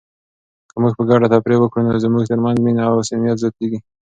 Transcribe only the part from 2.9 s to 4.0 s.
صمیمیت زیاتیږي.